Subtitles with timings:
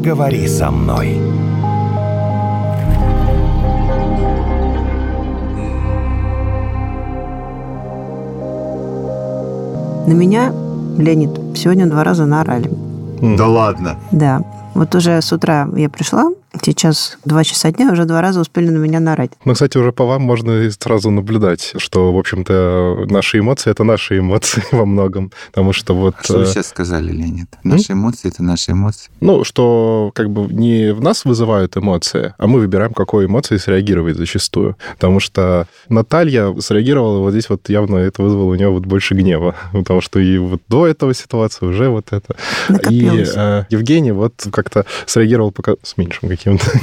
[0.00, 1.18] поговори со мной.
[10.06, 10.52] На меня,
[10.96, 12.70] Леонид, сегодня два раза наорали.
[13.20, 13.96] Да ладно.
[14.10, 14.42] Да.
[14.74, 16.30] Вот уже с утра я пришла,
[16.62, 19.30] Сейчас два часа дня, уже два раза успели на меня нарать.
[19.44, 24.18] Ну, кстати, уже по вам можно сразу наблюдать, что, в общем-то, наши эмоции— это наши
[24.18, 25.30] эмоции во многом.
[25.52, 26.16] Потому что вот...
[26.18, 27.48] А что вы э, сейчас сказали, Леонид?
[27.62, 28.00] Наши М?
[28.00, 29.10] эмоции— это наши эмоции?
[29.20, 34.16] Ну, что как бы не в нас вызывают эмоции, а мы выбираем, какой эмоции среагировать
[34.16, 34.76] зачастую.
[34.94, 39.54] Потому что Наталья среагировала вот здесь вот явно это вызвало у нее вот больше гнева.
[39.72, 42.34] Потому что и вот до этого ситуации уже вот это.
[42.68, 43.30] Накопилось.
[43.30, 46.80] И э, Евгений вот как-то среагировал пока с меньшим каким-то.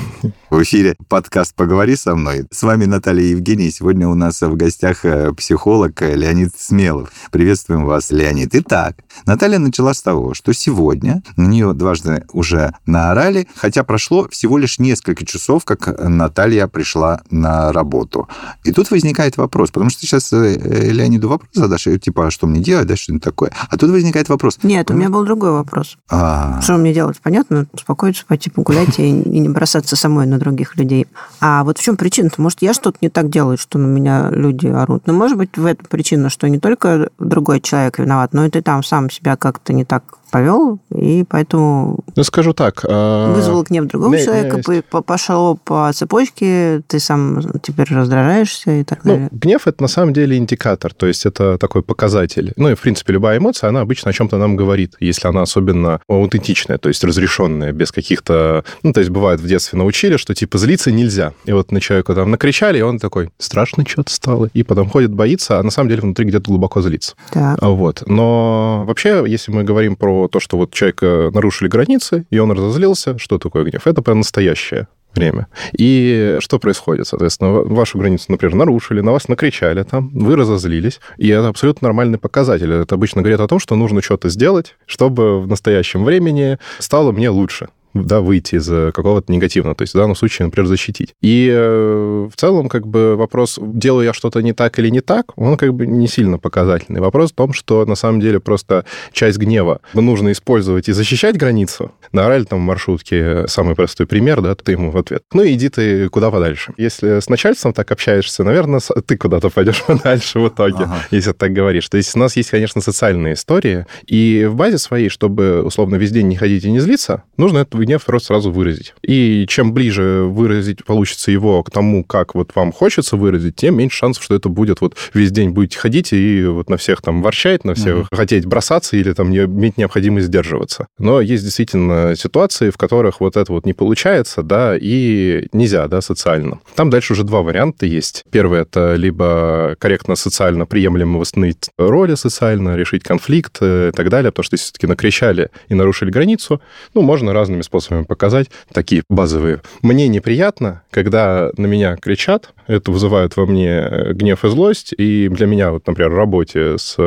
[0.50, 2.46] В эфире подкаст «Поговори со мной».
[2.52, 3.70] С вами Наталья Евгений.
[3.70, 7.12] Сегодня у нас в гостях э, психолог э, Леонид Смелов.
[7.32, 8.52] Приветствуем вас, Леонид.
[8.54, 14.58] Итак, Наталья начала с того, что сегодня на нее дважды уже наорали, хотя прошло всего
[14.58, 18.30] лишь несколько часов, как Наталья пришла на работу.
[18.64, 22.62] И тут возникает вопрос, потому что сейчас э, Леониду вопрос задашь, типа, а что мне
[22.62, 23.52] делать, да, что-нибудь такое.
[23.70, 24.60] А тут возникает вопрос.
[24.64, 25.98] Нет, у меня был другой вопрос.
[26.10, 26.62] А...
[26.62, 27.18] Что мне делать?
[27.22, 31.08] Понятно, успокоиться, пойти погулять и не бросаться самой на других людей.
[31.40, 32.42] А вот в чем причина-то?
[32.42, 35.08] Может, я что-то не так делаю, что на меня люди орут?
[35.08, 38.62] Но может быть в этом причина, что не только другой человек виноват, но и ты
[38.62, 42.00] там сам себя как-то не так повел, и поэтому...
[42.18, 42.84] Ну, скажу так.
[42.84, 48.84] А, вызвал гнев другого не, человека, не, пошло по цепочке, ты сам теперь раздражаешься и
[48.84, 49.30] так ну, далее.
[49.32, 52.54] Гнев– это на самом деле индикатор, то есть это такой показатель.
[52.56, 56.02] Ну и, в принципе, любая эмоция, она обычно о чем-то нам говорит, если она особенно
[56.10, 58.66] аутентичная, то есть разрешенная, без каких-то...
[58.82, 61.34] Ну, то есть бывает в детстве научили, что типа злиться нельзя.
[61.46, 64.50] И вот на человека там накричали, и он такой, страшно что-то стало.
[64.54, 67.14] И потом ходит, боится, а на самом деле внутри где-то глубоко злится.
[67.32, 67.62] Так.
[67.62, 68.04] Вот.
[68.08, 73.18] Но вообще, если мы говорим про то, что вот человека нарушили границы, и он разозлился,
[73.18, 73.88] что такое гнев?
[73.88, 75.48] Это прям настоящее время.
[75.78, 77.08] И что происходит?
[77.08, 82.18] Соответственно, вашу границу, например, нарушили, на вас накричали там, вы разозлились, и это абсолютно нормальный
[82.18, 82.72] показатель.
[82.72, 87.30] Это обычно говорит о том, что нужно что-то сделать, чтобы в настоящем времени стало мне
[87.30, 91.14] лучше да, выйти из э, какого-то негативного, то есть в данном случае, например, защитить.
[91.22, 95.38] И э, в целом, как бы вопрос, делаю я что-то не так или не так,
[95.38, 97.02] он как бы не сильно показательный.
[97.02, 101.92] Вопрос в том, что на самом деле просто часть гнева нужно использовать и защищать границу.
[102.12, 105.24] Наорали там маршрутке, самый простой пример, да, ты ему в ответ.
[105.34, 106.74] Ну, иди ты куда подальше.
[106.78, 111.00] Если с начальством так общаешься, наверное, ты куда-то пойдешь подальше в итоге, ага.
[111.12, 111.88] если так говоришь.
[111.90, 116.12] То есть у нас есть, конечно, социальные истории, и в базе своей, чтобы, условно, весь
[116.12, 118.94] день не ходить и не злиться, нужно эту гнев просто сразу выразить.
[119.02, 123.98] И чем ближе выразить получится его к тому, как вот вам хочется выразить, тем меньше
[123.98, 127.64] шансов, что это будет вот весь день будете ходить и вот на всех там ворчать,
[127.64, 128.16] на всех mm-hmm.
[128.16, 130.88] хотеть бросаться или там не, иметь необходимость сдерживаться.
[130.98, 136.02] Но есть действительно ситуации, в которых вот это вот не получается, да, и нельзя, да,
[136.02, 136.60] социально.
[136.76, 138.24] Там дальше уже два варианта есть.
[138.32, 144.32] Первый— это либо корректно социально приемлемо восстановить роли социально, решить конфликт э, и так далее,
[144.32, 146.62] потому что если все-таки накричали и нарушили границу,
[146.94, 149.62] ну, можно разными способами показать, такие базовые.
[149.82, 155.30] Мне неприятно, когда на меня кричат, это вызывает во мне э, гнев и злость, и
[155.30, 156.98] для меня, вот, например, в работе с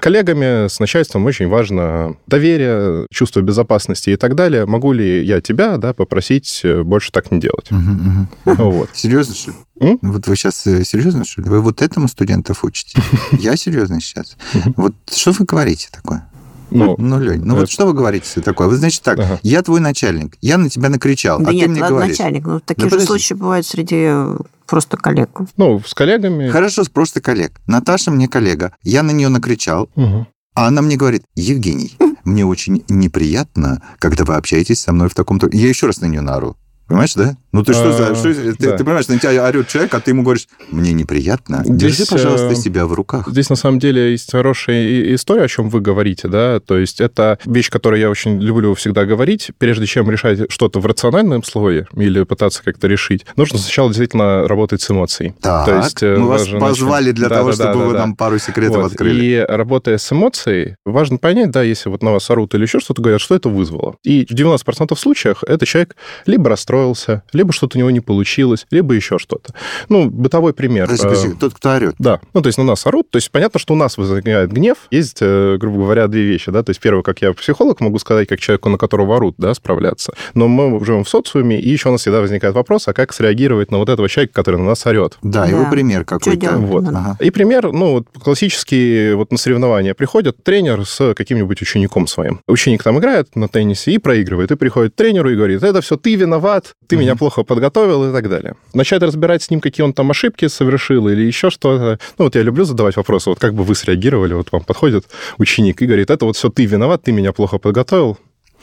[0.00, 4.66] коллегами, с начальством очень важно доверие, чувство безопасности и так далее.
[4.66, 7.70] Могу ли я тебя да, попросить э, больше так не делать?
[7.70, 8.62] Угу, угу.
[8.70, 8.90] Вот.
[8.92, 9.56] Серьезно, что ли?
[9.80, 9.98] М?
[10.02, 11.48] Вот вы сейчас э, серьезно, что ли?
[11.48, 13.00] Вы вот этому студентов учите?
[13.32, 14.36] Я серьезно сейчас?
[14.76, 16.28] Вот что вы говорите такое?
[16.70, 17.60] Ну, ну Лень, ну это...
[17.60, 18.68] вот что вы говорите такое?
[18.68, 19.40] Вы, значит, так, ага.
[19.42, 22.18] я твой начальник, я на тебя накричал, да а нет, ты мне ладно, говоришь...
[22.18, 24.36] начальник, ну, такие да же случаи бывают среди э,
[24.66, 25.30] просто коллег.
[25.56, 26.48] Ну, с коллегами...
[26.48, 27.52] Хорошо, просто коллег.
[27.66, 30.26] Наташа мне коллега, я на нее накричал, угу.
[30.54, 35.48] а она мне говорит, Евгений, мне очень неприятно, когда вы общаетесь со мной в таком-то...
[35.52, 36.56] Я еще раз на нее нару.
[36.86, 37.36] Понимаешь, да?
[37.52, 38.08] Ну ты что за...
[38.08, 38.76] А, что, ты, да.
[38.76, 42.48] ты понимаешь, на тебя орет человек, а ты ему говоришь, мне неприятно, здесь, держи, пожалуйста,
[42.48, 43.28] э, себя в руках.
[43.28, 47.38] Здесь, на самом деле, есть хорошая история, о чем вы говорите, да, то есть это
[47.46, 52.22] вещь, которую я очень люблю всегда говорить, прежде чем решать что-то в рациональном слое или
[52.24, 55.34] пытаться как-то решить, нужно сначала действительно работать с эмоцией.
[55.40, 57.98] Так, то есть, э, мы вас позвали для да, того, да, чтобы да, вы да,
[58.00, 58.92] нам пару секретов вот.
[58.92, 59.24] открыли.
[59.24, 63.00] И работая с эмоцией, важно понять, да, если вот на вас орут или еще что-то
[63.00, 63.96] говорят, что это вызвало.
[64.04, 65.96] И в 90% случаев это человек
[66.26, 69.54] либо расстроился, либо что-то у него не получилось, либо еще что-то.
[69.88, 70.86] Ну, бытовой пример.
[70.86, 71.94] Подожди, подожди, тот, кто орет.
[71.98, 72.20] Да.
[72.34, 73.10] Ну, то есть на нас орут.
[73.10, 74.76] То есть понятно, что у нас возникает гнев.
[74.90, 76.62] Есть, грубо говоря, две вещи, да.
[76.62, 80.12] То есть первое, как я психолог могу сказать, как человеку, на которого орут, да, справляться.
[80.34, 83.70] Но мы живем в социуме, и еще у нас всегда возникает вопрос, а как среагировать
[83.70, 85.16] на вот этого человека, который на нас орет?
[85.22, 85.50] Да, да.
[85.50, 86.58] его пример какой-то.
[86.58, 86.88] Вот.
[86.88, 87.16] Ага.
[87.20, 92.40] И пример, ну, вот классический, вот на соревнования приходит тренер с каким-нибудь учеником своим.
[92.48, 95.96] Ученик там играет на теннисе и проигрывает, и приходит к тренеру и говорит, это все
[95.96, 97.02] ты виноват, ты угу.
[97.02, 98.54] меня плохо подготовил и так далее.
[98.74, 101.98] Начать разбирать с ним, какие он там ошибки совершил или еще что-то.
[102.18, 105.06] Ну, вот я люблю задавать вопросы, вот как бы вы среагировали, вот вам подходит
[105.38, 108.18] ученик и говорит, это вот все ты виноват, ты меня плохо подготовил.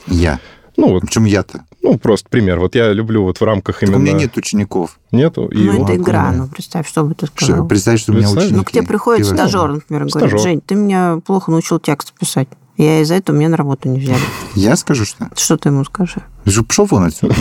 [0.06, 0.40] Я.
[0.76, 1.02] Ну, вот.
[1.02, 1.64] Причем я-то?
[1.82, 2.58] Ну, просто пример.
[2.58, 3.98] Вот я люблю вот в рамках так именно...
[3.98, 4.98] у меня нет учеников.
[5.10, 5.46] Нету?
[5.46, 6.32] И ну, это игра.
[6.32, 7.56] Ну, представь, что бы ты сказал.
[7.56, 8.54] Что, представь, что у меня ученики.
[8.54, 10.28] Ну, к тебе приходит стажер, например, Стажер.
[10.28, 12.48] говорит, Жень, ты меня плохо научил текст писать.
[12.76, 14.20] Я из-за этого меня на работу не взяли.
[14.54, 15.30] Я скажу, что?
[15.34, 16.22] Что ты ему скажешь?
[16.68, 17.34] Пошел вон отсюда.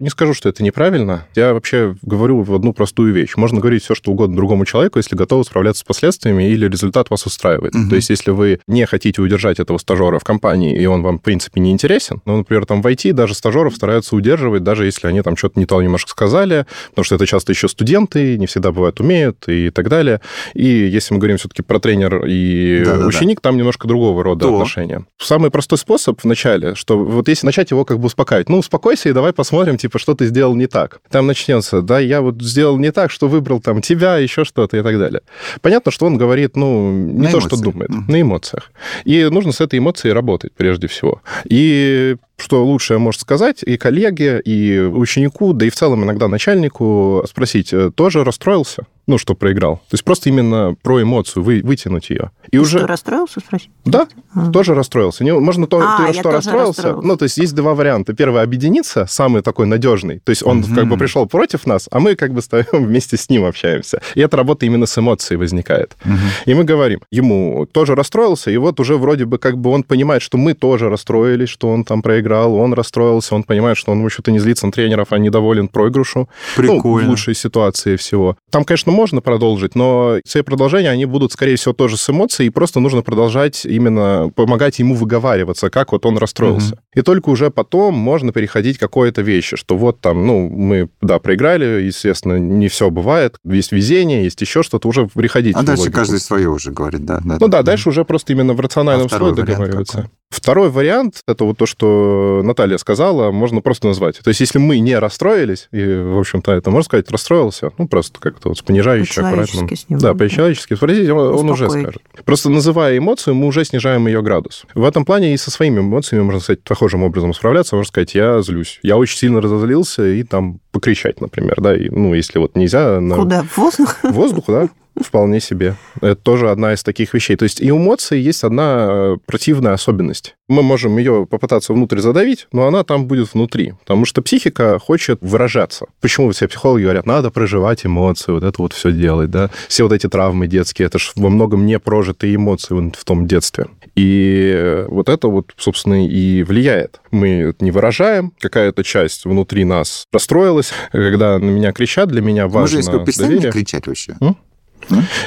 [0.00, 1.26] Не скажу, что это неправильно.
[1.34, 3.32] Я вообще говорю в одну простую вещь.
[3.36, 7.26] Можно говорить все, что угодно другому человеку, если готовы справляться с последствиями или результат вас
[7.26, 7.74] устраивает.
[7.74, 7.88] Угу.
[7.88, 11.22] То есть, если вы не хотите удержать этого стажера в компании, и он вам, в
[11.22, 15.22] принципе, не интересен, ну, например, там в IT даже стажеров стараются удерживать, даже если они
[15.22, 19.00] там что-то не то немножко сказали, потому что это часто еще студенты, не всегда бывает
[19.00, 20.20] умеют и так далее.
[20.54, 23.48] И если мы говорим все-таки про тренер и да, ученик, да, да.
[23.48, 24.54] там немножко другого рода то.
[24.54, 25.04] отношения.
[25.18, 28.48] Самый простой способ в начале, что вот если начать его как бы успокаивать.
[28.48, 31.00] Ну, успокойся и давай посмотрим, типа, что ты сделал не так.
[31.10, 34.82] Там начнется, да, я вот сделал не так, что выбрал там тебя, еще что-то и
[34.82, 35.20] так далее.
[35.60, 37.48] Понятно, что он говорит, ну, не на то, эмоции.
[37.48, 38.10] что думает, mm-hmm.
[38.10, 38.72] на эмоциях.
[39.04, 41.22] И нужно с этой эмоцией работать прежде всего.
[41.44, 47.24] И что лучше может сказать и коллеге, и ученику, да и в целом иногда начальнику
[47.28, 48.86] спросить, э, тоже расстроился?
[49.08, 49.76] Ну, что проиграл.
[49.76, 52.30] То есть просто именно про эмоцию, вы, вытянуть ее.
[52.48, 52.76] И ты уже...
[52.76, 53.70] Что, расстроился, спросить?
[53.86, 54.50] Да, а.
[54.52, 55.24] тоже расстроился.
[55.24, 56.94] Не, можно то, а, ты, что расстроился.
[56.94, 58.12] Ну, то есть есть два варианта.
[58.12, 60.20] Первый объединиться, самый такой надежный.
[60.20, 60.74] То есть он угу.
[60.74, 64.02] как бы пришел против нас, а мы как бы стоим вместе с ним общаемся.
[64.14, 65.96] И эта работа именно с эмоцией возникает.
[66.04, 66.12] Угу.
[66.44, 70.20] И мы говорим, ему тоже расстроился, и вот уже вроде бы как бы он понимает,
[70.20, 74.06] что мы тоже расстроились, что он там проиграл, он расстроился, он понимает, что он, в
[74.06, 76.28] общем-то, не злится на тренеров, а недоволен проигрышу.
[76.56, 76.82] Прикольно.
[76.82, 78.36] Ну, в лучшей ситуации всего.
[78.50, 82.50] Там, конечно, можно продолжить, но все продолжения, они будут, скорее всего, тоже с эмоцией, и
[82.50, 86.74] просто нужно продолжать именно помогать ему выговариваться, как вот он расстроился.
[86.74, 86.80] Угу.
[86.96, 91.18] И только уже потом можно переходить к какой-то вещи, что вот там, ну, мы, да,
[91.18, 95.54] проиграли, естественно, не все бывает, есть везение, есть еще что-то, уже приходить.
[95.56, 95.96] А дальше логику.
[95.96, 97.20] каждый свое уже говорит, да.
[97.22, 100.10] да ну да, да, дальше уже просто именно в рациональном а слое договариваться.
[100.30, 104.18] Второй вариант, это вот то, что Наталья сказала, можно просто назвать.
[104.18, 108.20] То есть, если мы не расстроились, и, в общем-то, это можно сказать, расстроился, ну, просто
[108.20, 109.68] как-то вот с понижающей, аккуратно.
[109.88, 112.02] Да, по-человечески спросить, он, он уже скажет.
[112.24, 114.64] Просто называя эмоцию, мы уже снижаем ее градус.
[114.74, 117.76] В этом плане и со своими эмоциями можно, сказать, похожим образом справляться.
[117.76, 118.80] Можно сказать, я злюсь.
[118.82, 123.00] Я очень сильно разозлился, и там покричать, например, да, и, ну, если вот нельзя...
[123.00, 123.16] На...
[123.16, 123.42] Куда?
[123.42, 123.96] В воздух?
[124.02, 124.68] В воздух, да.
[125.00, 125.74] Вполне себе.
[126.00, 127.36] Это тоже одна из таких вещей.
[127.36, 130.36] То есть и у эмоций есть одна э, противная особенность.
[130.48, 133.74] Мы можем ее попытаться внутрь задавить, но она там будет внутри.
[133.80, 135.86] Потому что психика хочет выражаться.
[136.00, 139.50] Почему все психологи говорят, надо проживать эмоции, вот это вот все делать, да?
[139.68, 143.66] Все вот эти травмы детские, это же во многом не прожитые эмоции в том детстве.
[143.94, 147.00] И вот это вот, собственно, и влияет.
[147.10, 150.72] Мы не выражаем, какая-то часть внутри нас расстроилась.
[150.92, 153.52] Когда на меня кричат, для меня важно Можно, если доверие.
[153.52, 154.16] кричать вообще?
[154.20, 154.36] М?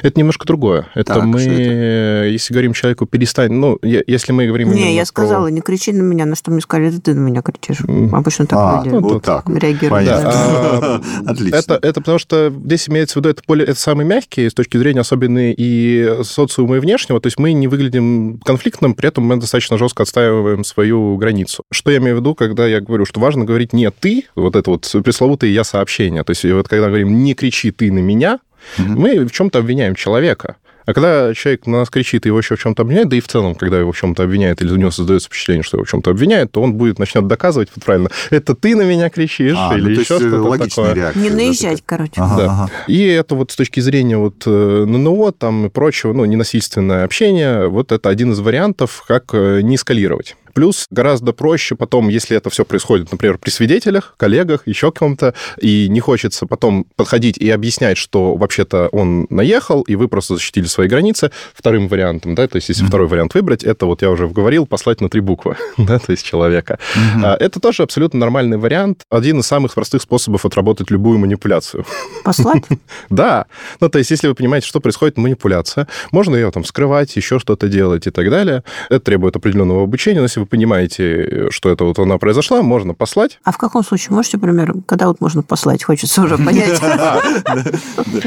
[0.02, 0.88] Это немножко другое.
[0.96, 2.28] Это так, мы, это?
[2.28, 3.52] если говорим человеку, перестань...
[3.52, 4.72] Ну, если мы говорим...
[4.72, 5.52] Не, я сказала, про...
[5.52, 7.82] не кричи на меня, на что мне сказали, это ты на меня кричишь.
[8.12, 9.48] Обычно так а, люди вот так.
[9.50, 10.06] реагируют.
[10.06, 11.02] Да.
[11.26, 11.56] Отлично.
[11.56, 14.78] Это, это потому что здесь имеется в виду, это, более, это самый мягкий с точки
[14.78, 17.20] зрения особенной и социума, и внешнего.
[17.20, 21.64] То есть мы не выглядим конфликтным, при этом мы достаточно жестко отстаиваем свою границу.
[21.72, 24.72] Что я имею в виду, когда я говорю, что важно говорить не ты, вот это
[24.72, 26.24] вот пресловутое я-сообщение.
[26.24, 28.40] То есть вот когда говорим не кричи ты на меня,
[28.78, 28.88] Угу.
[28.88, 30.58] Мы в чем-то обвиняем человека.
[30.86, 33.28] А когда человек на нас кричит и его еще в чем-то обвиняет, да и в
[33.28, 36.12] целом, когда его в чем-то обвиняет, или у него создается впечатление, что его в чем-то
[36.12, 39.84] обвиняет, то он будет начнет доказывать вот правильно, это ты на меня кричишь, а, или
[39.84, 40.94] ну, еще что-то такое.
[40.94, 42.14] Реакция, не наезжать, да, короче.
[42.18, 42.46] Ага, да.
[42.46, 42.72] ага.
[42.88, 47.68] И это вот с точки зрения вот э, ННО там и прочего, ну, ненасильственное общение,
[47.68, 50.36] вот это один из вариантов, как э, не эскалировать.
[50.54, 55.88] Плюс гораздо проще потом, если это все происходит, например, при свидетелях, коллегах, еще ком-то, и
[55.90, 60.88] не хочется потом подходить и объяснять, что вообще-то он наехал, и вы просто защитили свои
[60.88, 61.32] границы.
[61.54, 62.88] Вторым вариантом, да, то есть если mm-hmm.
[62.88, 66.26] второй вариант выбрать, это вот я уже говорил, послать на три буквы, да, то есть
[66.26, 66.80] человека.
[66.96, 67.36] Mm-hmm.
[67.38, 71.86] Это тоже абсолютно нормальный вариант, один из самых простых способов отработать любую манипуляцию.
[72.24, 72.64] Послать?
[73.10, 73.46] Да.
[73.80, 77.68] Ну, то есть если вы понимаете, что происходит манипуляция, можно ее там скрывать, еще что-то
[77.68, 78.64] делать и так далее.
[78.90, 83.40] Это требует определенного обучения, но если вы понимаете, что это вот она произошла, можно послать.
[83.44, 84.16] А в каком случае?
[84.16, 85.84] Можете пример, когда вот можно послать?
[85.84, 86.80] Хочется уже понять.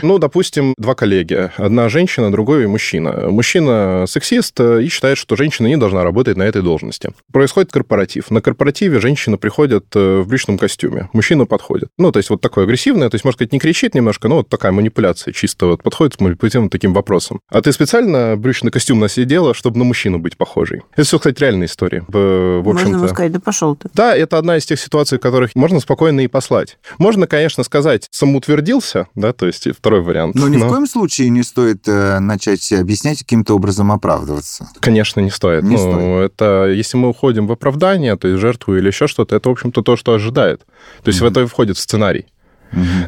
[0.02, 1.50] Ну, допустим, два коллеги.
[1.56, 3.28] Одна женщина, другой мужчина.
[3.30, 7.12] Мужчина сексист и считает, что женщина не должна работать на этой должности.
[7.32, 8.30] Происходит корпоратив.
[8.30, 11.08] На корпоративе женщина приходит э, в брючном костюме.
[11.12, 11.88] Мужчина подходит.
[11.98, 14.48] Ну, то есть вот такое агрессивное, то есть, может сказать, не кричит немножко, но вот
[14.48, 17.40] такая манипуляция чисто вот подходит к манипулятивным таким вопросам.
[17.50, 20.82] А ты специально брючный костюм насидела, чтобы на мужчину быть похожей.
[20.92, 22.03] Это все, кстати, реальная история.
[22.08, 22.92] В, в общем-то.
[22.92, 23.88] Можно сказать, да пошел ты.
[23.94, 26.78] Да, это одна из тех ситуаций, в которых можно спокойно и послать.
[26.98, 30.34] Можно, конечно, сказать, самоутвердился, да, то есть второй вариант.
[30.34, 30.66] Но ни но...
[30.66, 34.68] в коем случае не стоит э, начать объяснять, каким-то образом оправдываться.
[34.80, 35.62] Конечно, не стоит.
[35.64, 36.32] Не ну, стоит.
[36.32, 39.82] Это, если мы уходим в оправдание, то есть жертву или еще что-то, это, в общем-то,
[39.82, 40.64] то, что ожидает.
[41.02, 41.24] То есть mm-hmm.
[41.24, 42.26] в это входит в сценарий.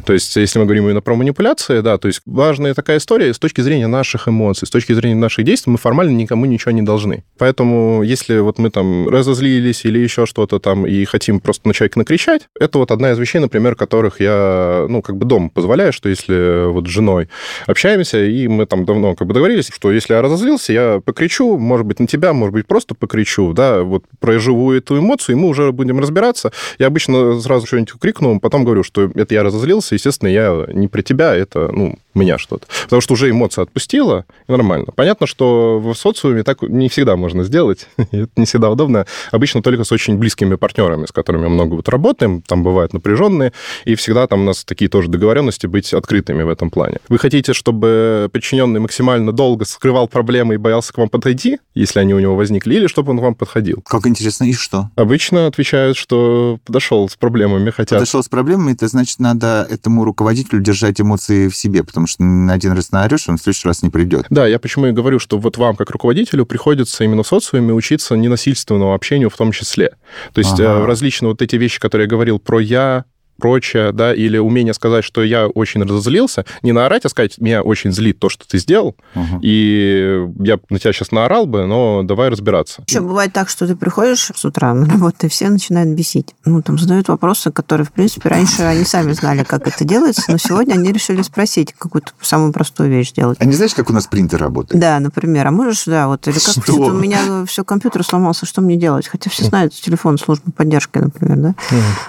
[0.05, 3.39] То есть, если мы говорим именно про манипуляции, да, то есть важная такая история с
[3.39, 7.23] точки зрения наших эмоций, с точки зрения наших действий, мы формально никому ничего не должны.
[7.37, 11.99] Поэтому, если вот мы там разозлились или еще что-то там и хотим просто на человека
[11.99, 16.09] накричать, это вот одна из вещей, например, которых я, ну, как бы дома позволяю, что
[16.09, 17.29] если вот с женой
[17.65, 21.85] общаемся, и мы там давно как бы договорились, что если я разозлился, я покричу, может
[21.85, 25.71] быть, на тебя, может быть, просто покричу, да, вот проживу эту эмоцию, и мы уже
[25.71, 26.51] будем разбираться.
[26.79, 30.87] Я обычно сразу что-нибудь крикну, потом говорю, что это я разозлился, разозлился, естественно, я не
[30.87, 32.67] про тебя, это, ну, меня что-то.
[32.83, 34.87] Потому что уже эмоция отпустила, и нормально.
[34.95, 39.05] Понятно, что в социуме так не всегда можно сделать, это не всегда удобно.
[39.31, 43.53] Обычно только с очень близкими партнерами, с которыми мы много вот работаем, там бывают напряженные,
[43.85, 46.97] и всегда там у нас такие тоже договоренности быть открытыми в этом плане.
[47.09, 52.13] Вы хотите, чтобы подчиненный максимально долго скрывал проблемы и боялся к вам подойти, если они
[52.13, 53.83] у него возникли, или чтобы он к вам подходил?
[53.85, 54.89] Как интересно, и что?
[54.95, 57.95] Обычно отвечают, что подошел с проблемами, хотя...
[57.95, 62.53] Подошел с проблемами, это значит, надо этому руководителю держать эмоции в себе, потому что на
[62.53, 64.25] один раз наорешь, он в следующий раз не придет.
[64.29, 68.15] Да, я почему и говорю, что вот вам, как руководителю, приходится именно в социуме учиться
[68.15, 69.95] ненасильственному общению в том числе.
[70.33, 70.63] То есть ага.
[70.63, 73.05] Э, различные вот эти вещи, которые я говорил про «я»,
[73.37, 77.91] прочее, да, или умение сказать, что я очень разозлился, не наорать, а сказать, меня очень
[77.91, 79.39] злит то, что ты сделал, угу.
[79.41, 82.83] и я на тебя сейчас наорал бы, но давай разбираться.
[82.87, 86.35] Еще бывает так, что ты приходишь с утра на работу, и все начинают бесить.
[86.45, 90.37] Ну, там задают вопросы, которые, в принципе, раньше они сами знали, как это делается, но
[90.37, 93.37] сегодня они решили спросить какую-то самую простую вещь сделать.
[93.39, 94.79] А не знаешь, как у нас принтер работает?
[94.79, 95.47] Да, например.
[95.47, 99.07] А можешь, да, вот, или как у меня все, компьютер сломался, что мне делать?
[99.07, 101.55] Хотя все знают телефон службы поддержки, например, да?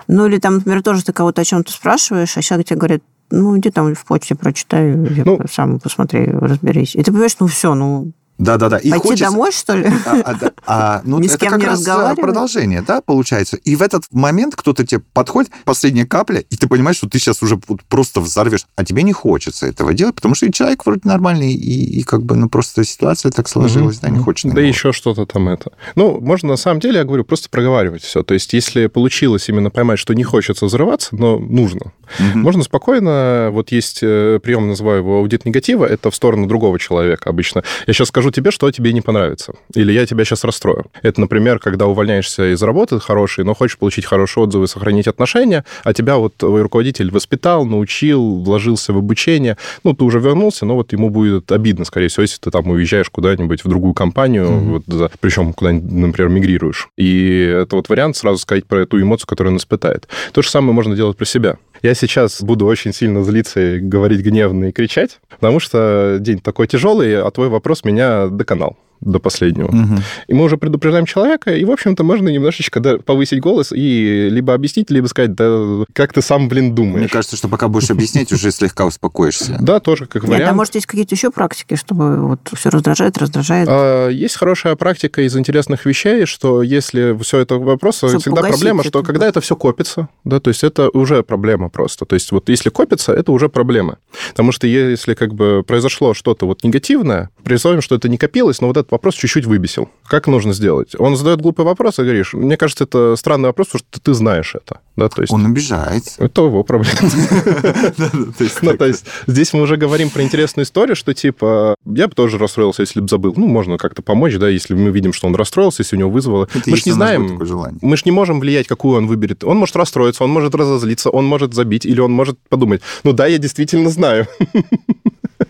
[0.07, 3.59] Ну, или там, например, тоже ты кого-то о чем-то спрашиваешь, а человек тебе говорит, ну,
[3.59, 6.95] иди там в почте прочитай, ну, сам посмотри, разберись.
[6.95, 8.78] И ты понимаешь, ну, все, ну, да-да-да.
[8.78, 9.25] И Пойти хочется...
[9.25, 9.87] домой, что ли?
[10.07, 12.21] А, а, а, ну, Ни с кем как не раз разговаривать?
[12.21, 13.57] продолжение, да, получается.
[13.57, 17.42] И в этот момент кто-то тебе подходит, последняя капля, и ты понимаешь, что ты сейчас
[17.42, 18.64] уже просто взорвешь.
[18.76, 22.23] А тебе не хочется этого делать, потому что и человек вроде нормальный, и, и как
[22.23, 24.02] бы, ну, просто ситуация так сложилась, угу.
[24.07, 24.54] да, не хочется.
[24.54, 25.73] Да еще что-то там это.
[25.97, 28.23] Ну, можно на самом деле, я говорю, просто проговаривать все.
[28.23, 32.38] То есть, если получилось именно поймать, что не хочется взрываться, но нужно, угу.
[32.38, 37.30] можно спокойно, вот есть э, прием, называю его аудит негатива, это в сторону другого человека
[37.30, 37.64] обычно.
[37.88, 39.55] Я сейчас скажу тебе, что тебе не понравится.
[39.75, 40.87] Или я тебя сейчас расстрою.
[41.03, 45.93] Это, например, когда увольняешься из работы хороший, но хочешь получить хорошие отзывы, сохранить отношения, а
[45.93, 49.57] тебя вот твой руководитель воспитал, научил, вложился в обучение.
[49.85, 53.11] Ну, ты уже вернулся, но вот ему будет обидно, скорее всего, если ты там уезжаешь
[53.11, 54.83] куда-нибудь в другую компанию, mm-hmm.
[54.89, 56.89] вот, причем куда-нибудь, например, мигрируешь.
[56.97, 60.09] И это вот вариант сразу сказать про эту эмоцию, которую он испытает.
[60.33, 61.59] То же самое можно делать про себя.
[61.83, 66.67] Я сейчас буду очень сильно злиться и говорить гневно и кричать, потому что день такой
[66.67, 69.69] тяжелый, а твой вопрос меня доконал до последнего.
[69.69, 70.02] Угу.
[70.28, 74.55] И мы уже предупреждаем человека, и, в общем-то, можно немножечко да, повысить голос и либо
[74.55, 77.00] объяснить, либо сказать, да как ты сам, блин, думаешь.
[77.00, 79.57] Мне кажется, что пока будешь объяснять, уже слегка успокоишься.
[79.61, 80.40] Да, тоже как вариант.
[80.40, 83.69] Нет, а может, есть какие-то еще практики, чтобы вот все раздражает, раздражает?
[83.71, 89.02] А, есть хорошая практика из интересных вещей, что если все это вопрос, всегда проблема, что
[89.02, 92.05] когда это все копится, да, то есть это уже проблема просто.
[92.05, 93.99] То есть вот если копится, это уже проблема.
[94.31, 98.69] Потому что если как бы произошло что-то вот негативное, представим, что это не копилось, но
[98.69, 99.88] вот это этот вопрос чуть-чуть выбесил.
[100.07, 100.95] Как нужно сделать?
[100.99, 104.54] Он задает глупый вопрос, и говоришь, мне кажется, это странный вопрос, потому что ты знаешь
[104.54, 104.80] это.
[104.97, 105.33] Да, то есть...
[105.33, 106.25] Он обижается.
[106.25, 106.99] Это его проблема.
[108.62, 112.38] Ну, то есть здесь мы уже говорим про интересную историю, что типа я бы тоже
[112.38, 113.35] расстроился, если бы забыл.
[113.37, 116.49] Ну, можно как-то помочь, да, если мы видим, что он расстроился, если у него вызвало.
[116.66, 117.38] Мы же не знаем,
[117.80, 119.45] мы же не можем влиять, какую он выберет.
[119.45, 123.26] Он может расстроиться, он может разозлиться, он может забить, или он может подумать, ну да,
[123.26, 124.26] я действительно знаю.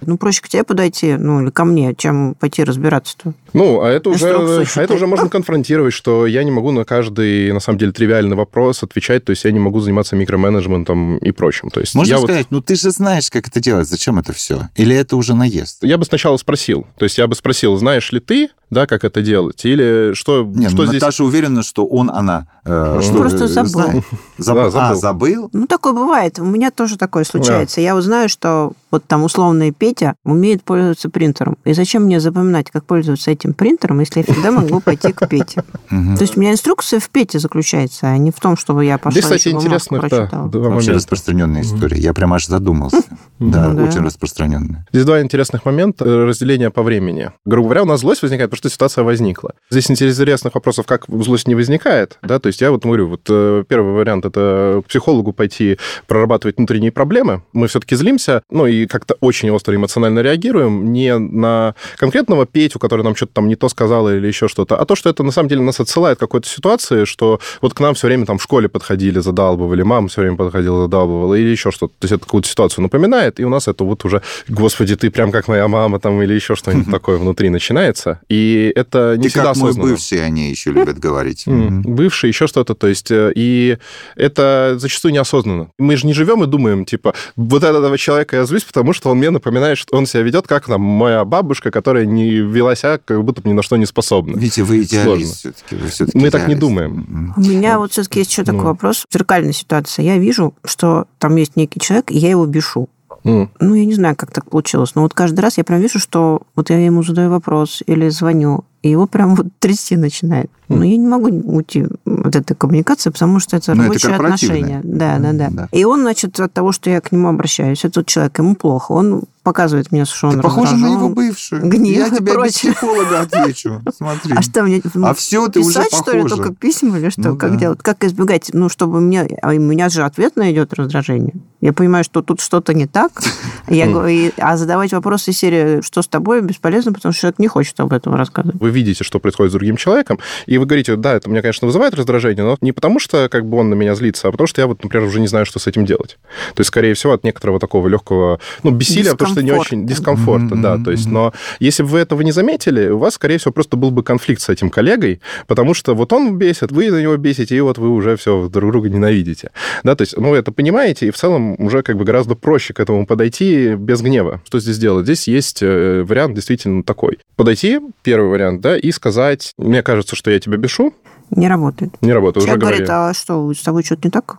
[0.03, 3.33] Ну, проще к тебе подойти, ну, или ко мне, чем пойти разбираться-то.
[3.53, 7.53] Ну, а это, уже, а это уже можно конфронтировать, что я не могу на каждый,
[7.53, 11.71] на самом деле, тривиальный вопрос отвечать, то есть я не могу заниматься микроменеджментом и прочим.
[11.71, 12.51] То есть Можно я сказать, вот...
[12.51, 14.69] ну, ты же знаешь, как это делать, зачем это все?
[14.77, 15.79] Или это уже наезд?
[15.83, 19.23] Я бы сначала спросил, то есть я бы спросил, знаешь ли ты, да, как это
[19.23, 19.65] делать?
[19.65, 21.01] Или что, Нет, что ну, здесь...
[21.01, 22.47] Наташа уверена, что он, она...
[22.65, 23.71] Э, что, просто э, забыл.
[23.71, 24.05] знает.
[24.37, 24.63] Забыл.
[24.65, 24.91] Да, забыл.
[24.91, 25.51] А, забыл?
[25.53, 26.39] Ну, такое бывает.
[26.39, 27.81] У меня тоже такое случается.
[27.81, 31.57] Я узнаю, что вот там условный Петя умеет пользоваться принтером.
[31.65, 35.65] И зачем мне запоминать, как пользоваться этим принтером, если я всегда могу пойти к Пете?
[35.89, 39.13] То есть у меня инструкция в Пете заключается, а не в том, чтобы я пошла
[39.13, 41.99] Здесь, кстати, интересных, да, Вообще распространенная история.
[41.99, 43.03] Я прям аж задумался.
[43.39, 43.85] Да, Ну да.
[43.85, 44.85] очень распространенная.
[44.93, 47.31] Здесь два интересных момента разделения по времени.
[47.45, 49.55] Грубо говоря, у нас злость возникает, что ситуация возникла.
[49.71, 52.19] Здесь интересных вопросов, как злость не возникает.
[52.23, 52.39] Да?
[52.39, 56.93] То есть я вот говорю, вот э, первый вариант– это к психологу пойти прорабатывать внутренние
[56.93, 57.43] проблемы.
[57.53, 63.03] Мы все-таки злимся, ну и как-то очень остро эмоционально реагируем не на конкретного Петю, который
[63.03, 65.49] нам что-то там не то сказал или еще что-то, а то, что это на самом
[65.49, 68.69] деле нас отсылает к какой-то ситуации, что вот к нам все время там в школе
[68.69, 71.93] подходили, задалбывали, мама все время подходила, задалбывала или еще что-то.
[71.99, 75.31] То есть это какую-то ситуацию напоминает, и у нас это вот уже, господи, ты прям
[75.31, 78.21] как моя мама там или еще что-нибудь такое внутри начинается.
[78.29, 81.47] И это не Ты всегда как мой бывший, они еще любят говорить.
[81.47, 81.83] Мгм.
[81.83, 82.75] Бывший, еще что-то.
[82.75, 83.79] То есть, э, и
[84.17, 85.71] это зачастую неосознанно.
[85.79, 89.19] Мы же не живем и думаем, типа, вот этого человека я злюсь, потому что он
[89.19, 93.23] мне напоминает, что он себя ведет как там моя бабушка, которая не вела себя, как
[93.25, 94.37] будто ни на что не способна.
[94.37, 95.03] Видите, вы Сложно.
[95.05, 95.75] идеалист все-таки.
[95.77, 97.35] Вы все-таки Мы так не думаем.
[97.37, 98.67] У меня вот все-таки есть еще такой Ну.
[98.67, 99.05] вопрос.
[99.13, 100.05] Зеркальная ситуация.
[100.05, 102.89] Я вижу, что там есть некий человек, и я его бешу.
[103.25, 103.51] М.
[103.61, 106.43] Ну, я не знаю, как так получилось, но вот каждый раз я прям вижу, что
[106.57, 110.51] вот я ему задаю вопрос или звоню, и его прям вот трясти начинает.
[110.69, 114.81] Но я не могу уйти от этой коммуникации, потому что это Ну, рабочие отношения.
[114.85, 115.69] Да, да, да, Да.
[115.73, 119.23] И он, значит, от того, что я к нему обращаюсь, этот человек, ему плохо, он
[119.43, 121.63] показывает мне, что он Ты похожа на его бывшую.
[121.71, 122.73] гнев Я тебе без прочее.
[122.75, 123.81] психолога отвечу.
[123.97, 124.35] Смотри.
[124.37, 124.83] А что мне?
[125.03, 127.23] А все, ты уже писать, что ли, только письма или что?
[127.23, 127.57] Ну как да.
[127.57, 127.79] делать?
[127.81, 128.51] Как избегать?
[128.53, 129.23] Ну, чтобы мне...
[129.41, 131.33] А у меня же ответно идет раздражение.
[131.63, 133.23] Я понимаю, что тут что-то не так.
[133.69, 133.93] Я Хм.
[133.93, 137.95] говорю, а задавать вопросы серии «Что с тобой?» бесполезно, потому что человек не хочет об
[137.95, 138.61] этом рассказывать.
[138.69, 141.95] Вы видите, что происходит с другим человеком, и вы говорите, да, это меня, конечно, вызывает
[141.95, 144.67] раздражение, но не потому, что как бы он на меня злится, а потому что я
[144.67, 146.19] вот, например, уже не знаю, что с этим делать.
[146.55, 150.55] То есть, скорее всего, от некоторого такого легкого, ну, бессилия, потому что не очень дискомфорта,
[150.55, 150.79] Мгм, да.
[150.85, 153.91] То есть, но если бы вы этого не заметили, у вас, скорее всего, просто был
[153.91, 157.61] бы конфликт с этим коллегой, потому что вот он бесит, вы на него бесите, и
[157.61, 159.51] вот вы уже все друг друга ненавидите.
[159.83, 162.81] Да, то есть, ну, это понимаете, и в целом уже как бы гораздо проще к
[162.81, 164.41] этому подойти без гнева.
[164.47, 165.05] Что здесь делать?
[165.05, 167.19] Здесь есть э, вариант действительно такой.
[167.37, 170.95] Подойти, первый вариант, да, и сказать, мне кажется, что я тебя бешу,
[171.31, 171.95] Не работает.
[172.01, 172.85] не работает, уже Человек говорили.
[172.87, 174.39] говорит, а что, с тобой что-то не так?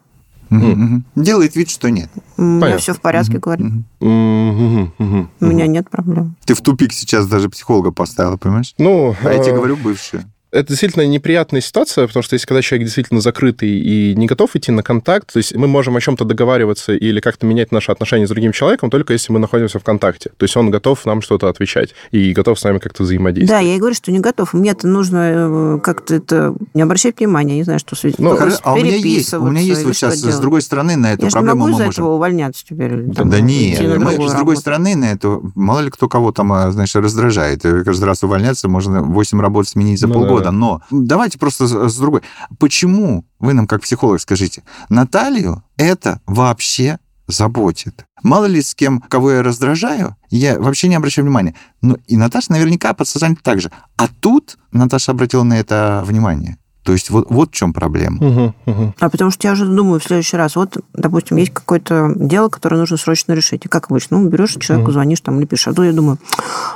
[0.50, 1.06] Мгм, мгм.
[1.16, 2.10] Делает вид, что нет.
[2.38, 2.82] У меня Понятно.
[2.82, 3.68] все в порядке, говорит.
[3.68, 3.86] Мгм.
[4.00, 6.36] Мгм, мгм, У меня нет проблем.
[6.46, 8.74] Ты в тупик сейчас даже психолога поставила, понимаешь?
[8.80, 10.24] Ну, А я тебе э, говорю бывшую.
[10.52, 14.72] Это действительно неприятная ситуация, потому что если когда человек действительно закрытый и не готов идти
[14.72, 18.30] на контакт, то есть мы можем о чем-то договариваться или как-то менять наши отношения с
[18.30, 20.32] другим человеком только если мы находимся в контакте.
[20.38, 23.66] То есть он готов нам что-то отвечать и готов с нами как-то Да, взаимодействовать.
[23.66, 24.54] я и говорю, что не готов.
[24.54, 26.56] Мне-то нужно э, как-то это...
[26.74, 29.42] Не обращать внимания, не знаю, что с Ну, что- хорошо, а у меня есть, у
[29.50, 30.42] меня есть вот сейчас с делать.
[30.42, 31.90] другой стороны на эту Я же не проблему могу мы можем.
[31.92, 32.94] этого увольняться теперь.
[32.94, 34.60] или Да, там, да не, идти на мы, с другой работу.
[34.62, 37.64] стороны на это, мало ли кто кого там, а, знаешь, раздражает.
[37.66, 40.39] И Каждый раз увольняться можно 8 работ сменить за Ну полгода.
[40.46, 40.52] Да.
[40.52, 42.22] Но давайте просто с, другой.
[42.58, 48.06] Почему, вы нам как психолог скажите, Наталью это вообще заботит?
[48.24, 51.56] Мало ли с кем, кого я раздражаю, я вообще не обращаю внимания.
[51.82, 53.72] Ну, и Наташа наверняка подсознательно так же.
[53.98, 56.58] А тут Наташа обратила на это внимание.
[56.90, 58.18] То есть вот, вот в чем проблема.
[58.20, 58.96] Мгм, мгм.
[59.00, 60.56] А потому что я уже думаю в следующий раз.
[60.56, 63.64] Вот, допустим, есть какое-то дело, которое нужно срочно решить.
[63.66, 64.18] И как обычно?
[64.18, 64.94] Ну, берешь человеку, Мгм.
[64.94, 65.68] звонишь там или пишешь.
[65.68, 66.18] А то я думаю,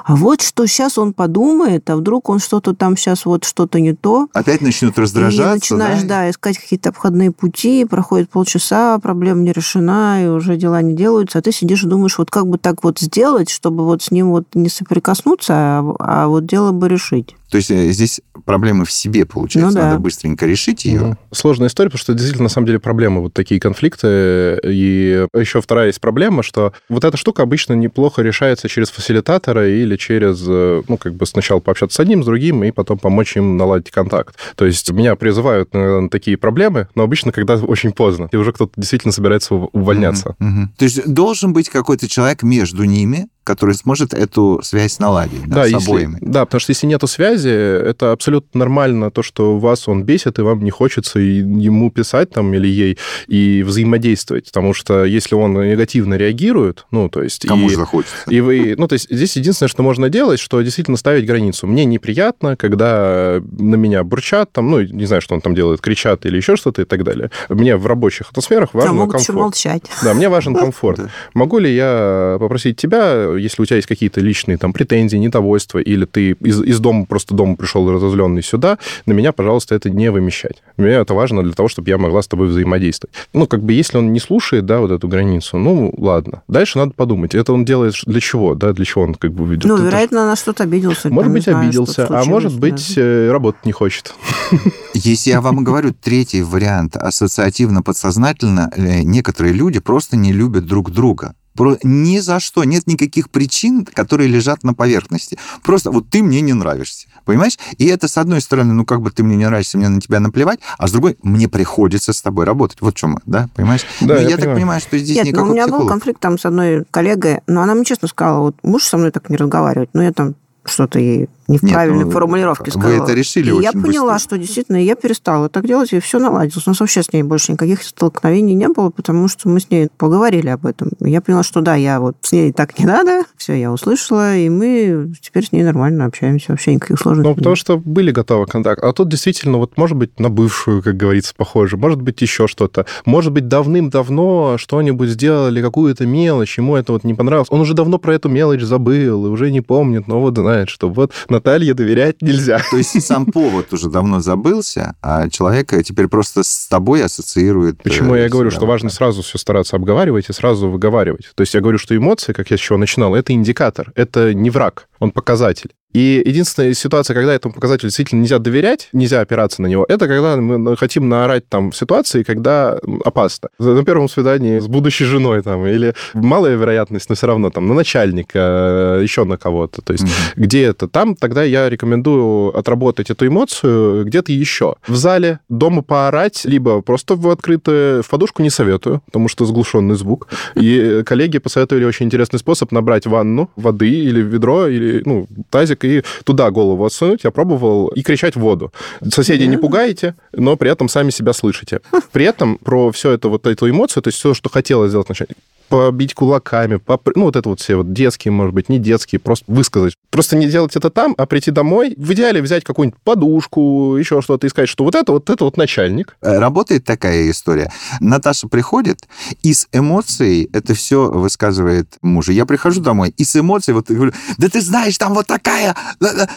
[0.05, 3.95] а вот что сейчас он подумает, а вдруг он что-то там сейчас вот что-то не
[3.95, 4.27] то.
[4.33, 5.73] Опять начнут и раздражаться.
[5.73, 6.07] начинаешь, да?
[6.07, 11.39] да, искать какие-то обходные пути, проходит полчаса, проблема не решена, и уже дела не делаются,
[11.39, 14.29] а ты сидишь и думаешь, вот как бы так вот сделать, чтобы вот с ним
[14.29, 17.35] вот не соприкоснуться, а, а вот дело бы решить.
[17.53, 19.69] То есть э, здесь проблемы в себе, получается.
[19.69, 19.89] Ну да.
[19.91, 21.17] Надо быстренько решить ее.
[21.31, 24.59] Сложная история, потому что действительно, на самом деле, проблемы, вот такие конфликты.
[24.63, 29.97] И еще вторая есть проблема, что вот эта штука обычно неплохо решается через фасилитатора или
[29.97, 33.55] через, э, ну, как бы сначала пообщаться с одним, с другим, и потом помочь им
[33.55, 34.35] наладить контакт.
[34.55, 38.71] То есть меня призывают на, такие проблемы, но обычно, когда очень поздно, и уже кто-то
[38.77, 40.35] действительно собирается ув- увольняться.
[40.39, 40.73] Мгм.
[40.75, 45.69] То есть должен быть какой-то человек между ними, который сможет эту связь наладить да, с
[45.69, 46.17] если- обоими.
[46.21, 50.41] да, потому что если нету связи, это абсолютно нормально, то, что вас он бесит, и
[50.41, 56.15] вам не хочется ему писать там или ей и взаимодействовать, потому что если он негативно
[56.15, 57.47] реагирует, ну, то есть...
[57.47, 58.15] Кому и, же захочется.
[58.29, 61.67] и вы, ну, то есть здесь единственное, что можно делать, что действительно ставить границу.
[61.67, 66.25] Мне неприятно, когда на меня бурчат, там, ну, не знаю, что он там делает, кричат
[66.25, 67.31] или еще что-то и так далее.
[67.49, 69.43] Мне в рабочих атмосферах важен могут еще комфорт.
[69.43, 69.83] молчать.
[70.03, 70.99] Да, мне важен комфорт.
[70.99, 71.09] Да.
[71.33, 76.05] Могу ли я попросить тебя если у тебя есть какие-то личные там претензии, недовольства, или
[76.05, 80.61] ты из, из дома, просто дома пришел разозленный сюда, на меня, пожалуйста, это не вымещать.
[80.77, 83.13] Мне это важно для того, чтобы я могла с тобой взаимодействовать.
[83.33, 86.43] Ну, как бы, если он не слушает, да, вот эту границу, ну, ладно.
[86.47, 89.65] Дальше надо подумать, это он делает для чего, да, для чего он как бы ведет.
[89.65, 91.09] Ну, это вероятно, на что-то обиделся.
[91.09, 93.31] Может быть, знаю, обиделся, а может быть, да.
[93.31, 94.13] работать не хочет.
[94.93, 101.35] Если я вам говорю третий вариант, ассоциативно-подсознательно, э, некоторые люди просто не любят друг друга.
[101.83, 102.63] Ни за что.
[102.63, 105.37] Нет никаких причин, которые лежат на поверхности.
[105.63, 107.07] Просто вот ты мне не нравишься.
[107.25, 107.57] Понимаешь?
[107.77, 110.19] И это, с одной стороны, ну, как бы ты мне не нравишься, мне на тебя
[110.19, 112.81] наплевать, а с другой, мне приходится с тобой работать.
[112.81, 113.49] Вот в чем, да?
[113.55, 113.85] Понимаешь?
[114.01, 114.55] Да, я, я так понимаю.
[114.55, 115.83] понимаю, что здесь Нет, никакого ну, у меня психолога.
[115.85, 119.11] был конфликт там с одной коллегой, но она мне честно сказала, вот муж со мной
[119.11, 120.35] так не разговаривает, но я там
[120.65, 123.03] что-то ей не в правильной ну, формулировке вы сказала.
[123.03, 124.29] это решили и очень я поняла, быстро.
[124.29, 126.65] что действительно я перестала так делать, и все наладилось.
[126.65, 129.89] У нас вообще с ней больше никаких столкновений не было, потому что мы с ней
[129.97, 130.89] поговорили об этом.
[131.01, 133.23] И я поняла, что да, я вот с ней так не надо.
[133.35, 136.47] Все, я услышала, и мы теперь с ней нормально общаемся.
[136.49, 138.87] Вообще никаких сложностей Ну, потому что были готовы к контакту.
[138.87, 142.85] А тут действительно, вот, может быть, на бывшую, как говорится, похоже, может быть, еще что-то.
[143.05, 147.49] Может быть, давным-давно что-нибудь сделали, какую-то мелочь, ему это вот не понравилось.
[147.51, 150.89] Он уже давно про эту мелочь забыл и уже не помнит, но вот знает, что
[150.89, 152.61] вот Наталье доверять нельзя.
[152.69, 157.81] То есть сам повод уже давно забылся, а человек теперь просто с тобой ассоциирует...
[157.81, 161.31] Почему э, я говорю, что важно сразу все стараться обговаривать и сразу выговаривать.
[161.35, 164.49] То есть я говорю, что эмоции, как я с чего начинал, это индикатор, это не
[164.49, 165.71] враг, он показатель.
[165.93, 170.35] И единственная ситуация, когда этому показателю действительно нельзя доверять, нельзя опираться на него, это когда
[170.37, 173.49] мы хотим наорать там в ситуации, когда опасно.
[173.59, 177.73] На первом свидании с будущей женой там, или малая вероятность, но все равно там на
[177.73, 179.81] начальника, еще на кого-то.
[179.81, 180.11] То есть Мгм.
[180.35, 184.75] где это там, тогда я рекомендую отработать эту эмоцию где-то еще.
[184.87, 189.95] В зале, дома поорать, либо просто в открытую, в подушку не советую, потому что заглушенный
[189.95, 190.27] звук.
[190.55, 196.03] И коллеги посоветовали очень интересный способ набрать ванну воды или ведро, или ну, тазик, и
[196.23, 197.23] туда голову отсунуть.
[197.23, 198.71] Я пробовал и кричать в воду.
[199.09, 201.81] Соседей не пугаете, но при этом сами себя слышите.
[202.11, 205.37] При этом про все это, вот эту эмоцию, то есть все, что хотела сделать начальник,
[205.69, 209.45] побить кулаками, попр- ну, вот это вот все вот детские, может быть, не детские, просто
[209.47, 209.95] высказать.
[210.11, 214.45] Просто не делать это там, а прийти домой, в идеале взять какую-нибудь подушку, еще что-то,
[214.45, 216.15] и сказать, что вот это вот это вот начальник.
[216.21, 217.71] Э, Работает такая история.
[217.99, 218.99] Наташа приходит,
[219.41, 222.31] и с эмоцией это все высказывает мужу.
[222.31, 225.75] Я прихожу домой, и с эмоцией вот говорю, да ты знаешь, там вот такая...
[225.99, 226.29] да, да».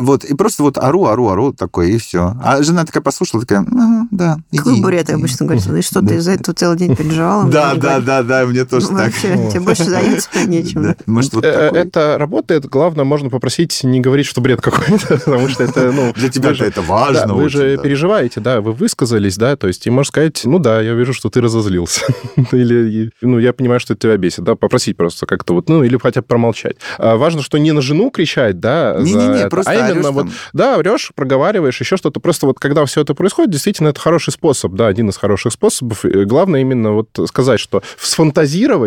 [0.00, 2.34] Вот, и просто вот ору, ору, ору такое, и все.
[2.42, 5.20] А жена такая послушала, такая, «Ага, да, Как иди, вы буряты иди».
[5.20, 7.44] обычно говорите, и что ты из-за этого целый день переживала?
[7.50, 9.06] Да, да, да, да, мне тоже «Ну, так.
[9.06, 10.82] Вообще, тебе больше заняться нечем.
[10.82, 10.96] Да.
[11.06, 11.80] Может, вот Э, такой?
[11.80, 12.66] Это работает.
[12.66, 16.12] Главное, можно попросить не говорить, что бред какой-то, потому что это, ну...
[16.14, 17.26] Для тебя же- это важно.
[17.26, 17.82] Да, вы очень, же да.
[17.82, 21.28] переживаете, да, вы высказались, да, то есть и можно сказать, ну да, я вижу, что
[21.30, 22.04] ты разозлился.
[22.52, 25.96] Или, ну, я понимаю, что это тебя бесит, да, попросить просто как-то вот, ну, или
[25.98, 26.76] хотя бы промолчать.
[26.98, 30.32] А важно, что не на жену кричать, да, Не-не-не, это, просто а именно вот, там.
[30.52, 32.20] да, врешь, проговариваешь, еще что-то.
[32.20, 36.04] Просто вот когда все это происходит, действительно, это хороший способ, да, один из хороших способов.
[36.04, 38.41] И главное именно вот сказать, что сфантазировать,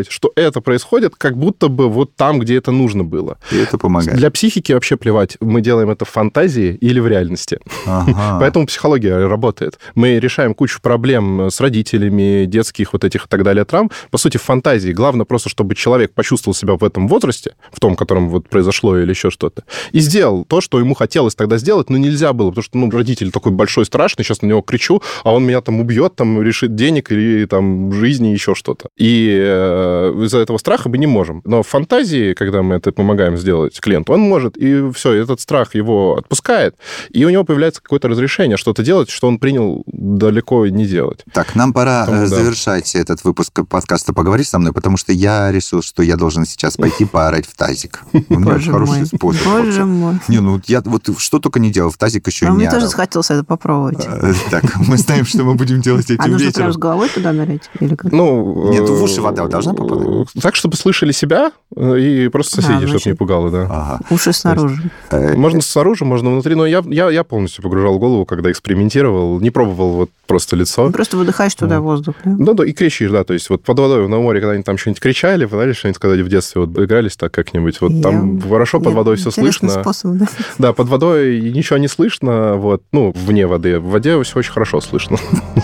[0.10, 3.38] что это происходит, как будто бы вот там, где это нужно было.
[3.52, 4.18] И это помогает.
[4.18, 7.60] Для психики вообще плевать, мы делаем это в фантазии или в реальности.
[7.86, 8.38] Ага.
[8.39, 9.80] Поэтому психология работает.
[9.96, 13.91] Мы решаем кучу проблем с родителями, детских вот этих и так далее травм.
[14.12, 14.91] По сути, в фантазии.
[14.91, 19.10] Главное просто, чтобы человек почувствовал себя в этом возрасте, в том, котором вот произошло или
[19.10, 22.78] еще что-то, и сделал то, что ему хотелось тогда сделать, но нельзя было, потому что,
[22.78, 26.41] ну, родитель такой большой, страшный, сейчас на него кричу, а он меня там убьет, там,
[26.41, 28.89] решит денег или там жизни, еще что-то.
[28.98, 31.42] И из-за этого страха мы не можем.
[31.46, 35.76] Но в фантазии, когда мы это помогаем сделать клиенту, он может, и все, этот страх
[35.76, 36.76] его отпускает,
[37.10, 41.24] и у него появляется какое-то разрешение что-то делать, что он принял далеко не делать.
[41.34, 42.36] Так, нам пора Поэтому э, да.
[42.36, 46.78] завершать этот выпуск подкаста «Поговори со мной», потому что я решил, что я должен сейчас
[46.78, 48.04] пойти поорать в тазик.
[48.30, 49.06] У меня Боже хороший мой.
[49.06, 49.44] способ.
[49.46, 50.16] Боже мой.
[50.28, 52.72] Не, ну я вот что только не делал, в тазик еще А и не мне
[52.72, 54.06] тоже захотелось это попробовать.
[54.08, 56.74] Э, Так, мы знаем, что мы будем делать этим А нужно прям вечером.
[56.74, 57.70] с головой туда нырять?
[57.80, 58.12] Или как?
[58.12, 60.28] Ну, Нет, в э, уши вода должна попадать?
[60.41, 63.63] Так, чтобы слышали себя э, и просто соседей, чтобы значит- не пугало, да.
[63.69, 64.00] Ага.
[64.10, 64.82] Уши снаружи.
[65.12, 69.50] Э, Можно снаружи, можно внутри, но я, я, я полностью погружал голову, когда экспериментировал, не
[69.52, 70.86] пробовал вот просто лицо.
[70.86, 72.15] Ну, Просто выдыхаешь туда воздух.
[72.24, 72.36] да?
[72.39, 74.78] Да, да, и кричишь, да, то есть вот под водой на море, когда они там
[74.78, 78.80] что-нибудь кричали, пытались что-нибудь, когда в детстве вот игрались так как-нибудь, вот там Я- хорошо
[78.80, 79.82] под Нет, водой все интересный слышно.
[79.82, 80.26] способ, да.
[80.58, 83.80] Да, под водой ничего не слышно, вот, ну, вне воды.
[83.80, 85.17] В воде все очень хорошо слышно.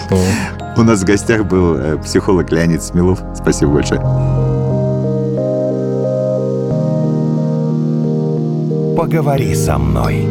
[0.09, 0.17] Ну.
[0.77, 3.19] У нас в гостях был э, психолог Леонид Смелов.
[3.35, 4.01] Спасибо большое.
[8.95, 10.25] Поговори со мной.